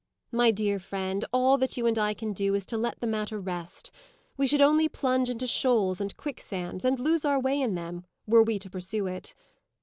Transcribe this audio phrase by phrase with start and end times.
[0.31, 3.39] "My dear friend, all that you and I can do, is to let the matter
[3.39, 3.91] rest.
[4.35, 8.41] We should only plunge into shoals and quicksands, and lose our way in them, were
[8.41, 9.35] we to pursue it."